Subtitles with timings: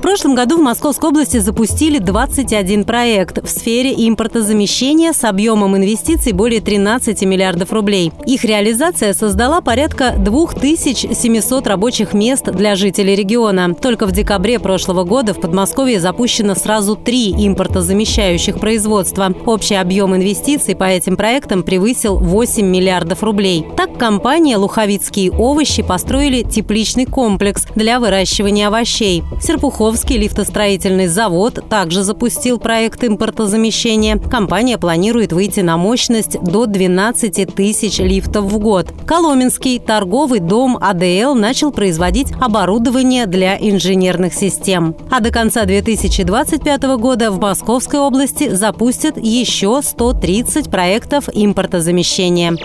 [0.00, 6.32] В прошлом году в Московской области запустили 21 проект в сфере импортозамещения с объемом инвестиций
[6.32, 8.10] более 13 миллиардов рублей.
[8.24, 13.74] Их реализация создала порядка 2700 рабочих мест для жителей региона.
[13.74, 19.30] Только в декабре прошлого года в Подмосковье запущено сразу три импортозамещающих производства.
[19.44, 23.66] Общий объем инвестиций по этим проектам превысил 8 миллиардов рублей.
[23.76, 29.22] Так компания «Луховицкие овощи» построили тепличный комплекс для выращивания овощей.
[29.42, 34.18] Серпухов Московский лифтостроительный завод также запустил проект импортозамещения.
[34.18, 38.86] Компания планирует выйти на мощность до 12 тысяч лифтов в год.
[39.04, 44.94] Коломенский торговый дом АДЛ начал производить оборудование для инженерных систем.
[45.10, 52.56] А до конца 2025 года в Московской области запустят еще 130 проектов импортозамещения.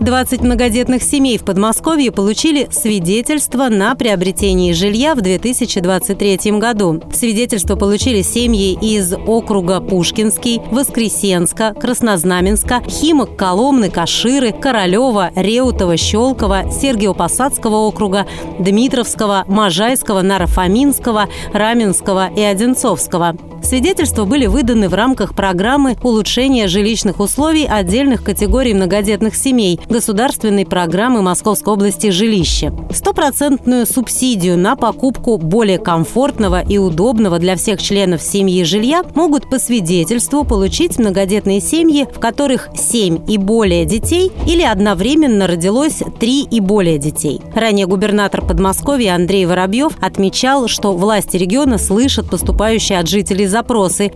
[0.00, 7.02] 20 многодетных семей в Подмосковье получили свидетельство на приобретение жилья в 2023 году.
[7.12, 17.86] Свидетельство получили семьи из округа Пушкинский, Воскресенска, Краснознаменска, Химок, Коломны, Каширы, Королева, Реутова, Щелково, Сергиево-Посадского
[17.86, 18.26] округа,
[18.58, 23.36] Дмитровского, Можайского, Нарофоминского, Раменского и Одинцовского.
[23.70, 31.22] Свидетельства были выданы в рамках программы улучшения жилищных условий отдельных категорий многодетных семей государственной программы
[31.22, 32.72] Московской области «Жилище».
[32.92, 39.60] Стопроцентную субсидию на покупку более комфортного и удобного для всех членов семьи жилья могут по
[39.60, 46.58] свидетельству получить многодетные семьи, в которых 7 и более детей или одновременно родилось 3 и
[46.58, 47.40] более детей.
[47.54, 53.59] Ранее губернатор Подмосковья Андрей Воробьев отмечал, что власти региона слышат поступающие от жителей запросы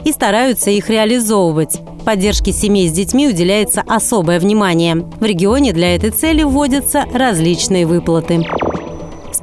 [0.05, 1.81] и стараются их реализовывать.
[2.05, 4.97] Поддержке семей с детьми уделяется особое внимание.
[4.97, 8.45] В регионе для этой цели вводятся различные выплаты.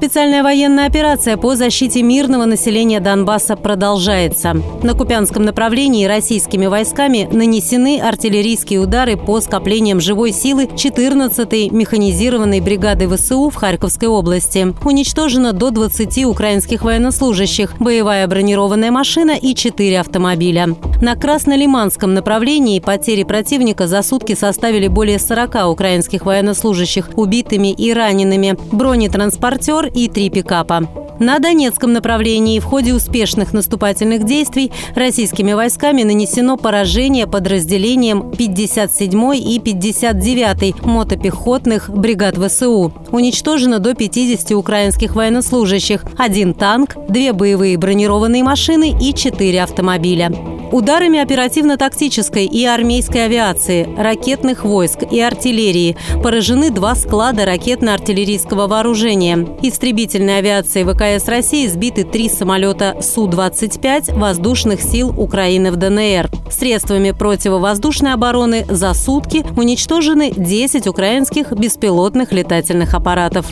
[0.01, 4.55] Специальная военная операция по защите мирного населения Донбасса продолжается.
[4.81, 13.07] На Купянском направлении российскими войсками нанесены артиллерийские удары по скоплениям живой силы 14-й механизированной бригады
[13.15, 14.73] ВСУ в Харьковской области.
[14.83, 20.75] Уничтожено до 20 украинских военнослужащих, боевая бронированная машина и 4 автомобиля.
[20.99, 28.57] На Краснолиманском направлении потери противника за сутки составили более 40 украинских военнослужащих убитыми и ранеными.
[28.71, 30.87] Бронетранспортер и три пикапа.
[31.21, 39.59] На Донецком направлении в ходе успешных наступательных действий российскими войсками нанесено поражение подразделениям 57 и
[39.59, 42.91] 59 мотопехотных бригад ВСУ.
[43.11, 50.31] Уничтожено до 50 украинских военнослужащих, один танк, две боевые бронированные машины и четыре автомобиля.
[50.71, 59.47] Ударами оперативно-тактической и армейской авиации, ракетных войск и артиллерии поражены два склада ракетно-артиллерийского вооружения.
[59.61, 66.29] Истребительной авиации ВКС России сбиты три самолета Су-25 воздушных сил Украины в ДНР.
[66.49, 73.47] Средствами противовоздушной обороны за сутки уничтожены 10 украинских беспилотных летательных аппаратов.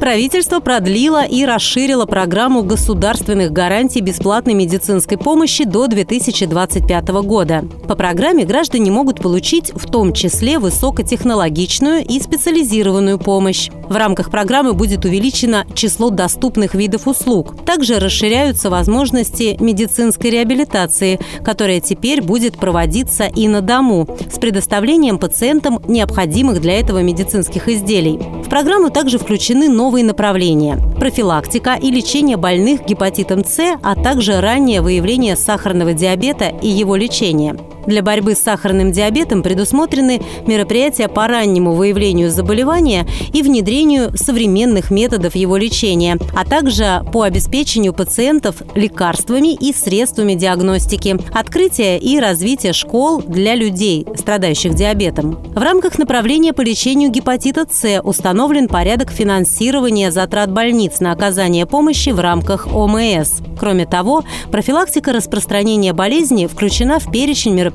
[0.00, 7.66] Правительство продлило и расширило программу государственных гарантий бесплатной медицинской помощи до 2025 года.
[7.86, 13.68] По программе граждане могут получить в том числе высокотехнологичную и специализированную помощь.
[13.90, 17.54] В рамках программы будет увеличено число доступных видов услуг.
[17.66, 25.82] Также расширяются возможности медицинской реабилитации, которая теперь будет проводиться и на дому, с предоставлением пациентам
[25.86, 28.18] необходимых для этого медицинских изделий.
[28.44, 34.40] В программу также включены новые новые направления– профилактика и лечение больных гепатитом С, а также
[34.40, 37.56] раннее выявление сахарного диабета и его лечение–
[37.86, 45.34] для борьбы с сахарным диабетом предусмотрены мероприятия по раннему выявлению заболевания и внедрению современных методов
[45.34, 53.22] его лечения, а также по обеспечению пациентов лекарствами и средствами диагностики, открытие и развитие школ
[53.22, 55.38] для людей, страдающих диабетом.
[55.54, 62.10] В рамках направления по лечению гепатита С установлен порядок финансирования затрат больниц на оказание помощи
[62.10, 63.40] в рамках ОМС.
[63.58, 67.69] Кроме того, профилактика распространения болезни включена в перечень мероприятий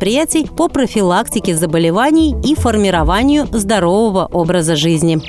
[0.56, 5.20] по профилактике заболеваний и формированию здорового образа жизни.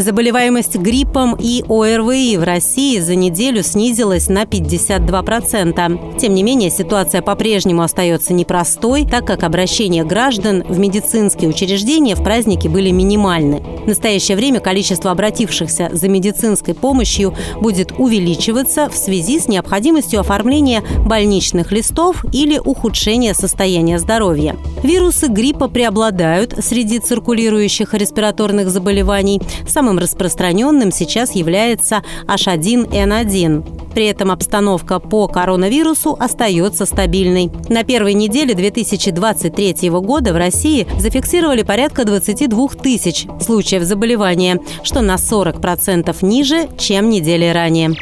[0.00, 6.18] Заболеваемость гриппом и ОРВИ в России за неделю снизилась на 52%.
[6.18, 12.22] Тем не менее, ситуация по-прежнему остается непростой, так как обращения граждан в медицинские учреждения в
[12.22, 13.62] праздники были минимальны.
[13.84, 21.72] настоящее время количество обратившихся за медицинской помощью будет увеличиваться в связи с необходимостью оформления больничных
[21.72, 24.56] листов или ухудшения состояния здоровья.
[24.82, 29.42] Вирусы гриппа преобладают среди циркулирующих респираторных заболеваний.
[29.68, 33.90] Самым распространенным сейчас является H1N1.
[33.94, 37.50] При этом обстановка по коронавирусу остается стабильной.
[37.68, 45.16] На первой неделе 2023 года в России зафиксировали порядка 22 тысяч случаев заболевания, что на
[45.16, 47.94] 40% ниже, чем недели ранее.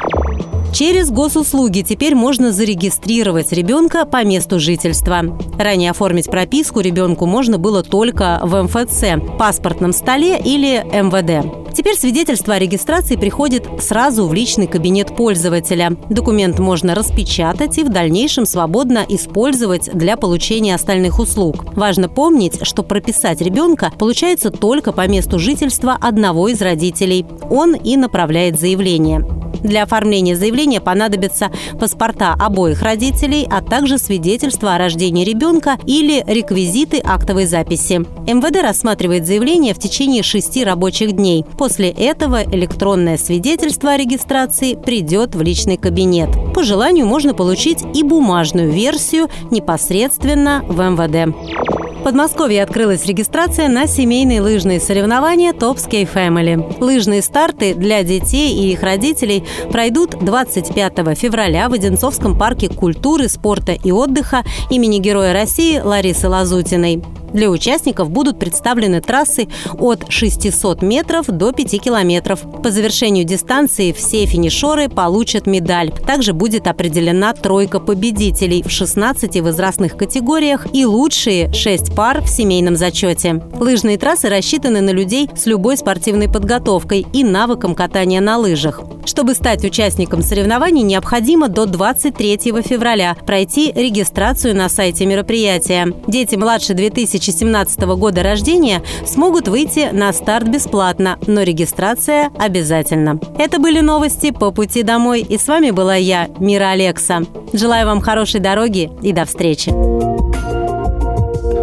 [0.71, 5.21] Через госуслуги теперь можно зарегистрировать ребенка по месту жительства.
[5.57, 11.73] Ранее оформить прописку ребенку можно было только в МФЦ, паспортном столе или МВД.
[11.73, 15.95] Теперь свидетельство о регистрации приходит сразу в личный кабинет пользователя.
[16.09, 21.65] Документ можно распечатать и в дальнейшем свободно использовать для получения остальных услуг.
[21.75, 27.25] Важно помнить, что прописать ребенка получается только по месту жительства одного из родителей.
[27.49, 29.38] Он и направляет заявление.
[29.63, 37.01] Для оформления заявления понадобятся паспорта обоих родителей, а также свидетельство о рождении ребенка или реквизиты
[37.03, 37.99] актовой записи.
[37.99, 41.45] МВД рассматривает заявление в течение шести рабочих дней.
[41.57, 46.29] После этого электронное свидетельство о регистрации придет в личный кабинет.
[46.53, 51.78] По желанию можно получить и бумажную версию непосредственно в МВД.
[52.09, 56.81] Подмосковье открылась регистрация на семейные лыжные соревнования Ski Family.
[56.83, 63.73] Лыжные старты для детей и их родителей пройдут 25 февраля в Одинцовском парке культуры, спорта
[63.73, 67.03] и отдыха имени Героя России Ларисы Лазутиной.
[67.33, 69.47] Для участников будут представлены трассы
[69.77, 72.41] от 600 метров до 5 километров.
[72.63, 75.91] По завершению дистанции все финишеры получат медаль.
[75.91, 82.75] Также будет определена тройка победителей в 16 возрастных категориях и лучшие 6 пар в семейном
[82.75, 83.41] зачете.
[83.59, 88.81] Лыжные трассы рассчитаны на людей с любой спортивной подготовкой и навыком катания на лыжах.
[89.05, 95.93] Чтобы стать участником соревнований, необходимо до 23 февраля пройти регистрацию на сайте мероприятия.
[96.07, 96.75] Дети младше
[97.19, 103.19] 2017 года рождения смогут выйти на старт бесплатно, но регистрация обязательно.
[103.37, 107.21] Это были новости по пути домой, и с вами была я, Мира Алекса.
[107.53, 109.69] Желаю вам хорошей дороги и до встречи.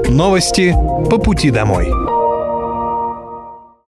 [0.08, 0.74] Новости
[1.10, 2.15] по пути домой.